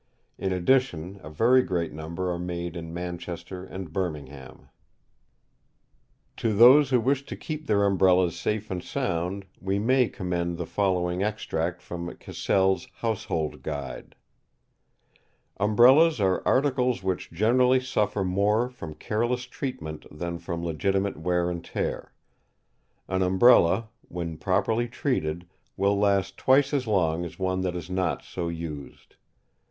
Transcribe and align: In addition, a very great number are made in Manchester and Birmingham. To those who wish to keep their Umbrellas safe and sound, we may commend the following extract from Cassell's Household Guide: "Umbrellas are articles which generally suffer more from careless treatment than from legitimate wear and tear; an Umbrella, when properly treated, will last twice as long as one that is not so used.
In 0.39 0.51
addition, 0.51 1.19
a 1.21 1.29
very 1.29 1.61
great 1.61 1.93
number 1.93 2.31
are 2.31 2.39
made 2.39 2.75
in 2.75 2.91
Manchester 2.91 3.63
and 3.63 3.93
Birmingham. 3.93 4.69
To 6.37 6.53
those 6.55 6.89
who 6.89 6.99
wish 6.99 7.23
to 7.27 7.35
keep 7.35 7.67
their 7.67 7.83
Umbrellas 7.85 8.35
safe 8.35 8.71
and 8.71 8.81
sound, 8.81 9.45
we 9.61 9.77
may 9.77 10.09
commend 10.09 10.57
the 10.57 10.65
following 10.65 11.21
extract 11.21 11.83
from 11.83 12.15
Cassell's 12.15 12.87
Household 12.95 13.61
Guide: 13.61 14.15
"Umbrellas 15.59 16.19
are 16.19 16.41
articles 16.47 17.03
which 17.03 17.31
generally 17.31 17.79
suffer 17.79 18.23
more 18.23 18.71
from 18.71 18.95
careless 18.95 19.43
treatment 19.43 20.07
than 20.09 20.39
from 20.39 20.65
legitimate 20.65 21.17
wear 21.17 21.47
and 21.47 21.63
tear; 21.63 22.11
an 23.07 23.21
Umbrella, 23.21 23.89
when 24.07 24.37
properly 24.37 24.87
treated, 24.87 25.47
will 25.77 25.95
last 25.95 26.37
twice 26.37 26.73
as 26.73 26.87
long 26.87 27.23
as 27.23 27.37
one 27.37 27.61
that 27.61 27.75
is 27.75 27.87
not 27.91 28.23
so 28.23 28.47
used. 28.49 29.15